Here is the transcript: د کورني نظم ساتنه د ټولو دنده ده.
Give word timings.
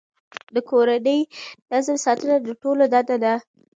د 0.53 0.55
کورني 0.69 1.19
نظم 1.71 1.97
ساتنه 2.05 2.35
د 2.41 2.47
ټولو 2.61 2.83
دنده 2.93 3.17
ده. 3.23 3.33